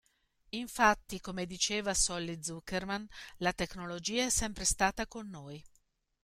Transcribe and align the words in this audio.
Infatti 0.55 1.19
come 1.19 1.45
diceva 1.45 1.93
Solly 1.93 2.39
Zuckerman 2.41 3.07
"la 3.37 3.53
tecnologia 3.53 4.25
è 4.25 4.29
sempre 4.31 4.65
stata 4.65 5.05
con 5.05 5.29
noi. 5.29 5.63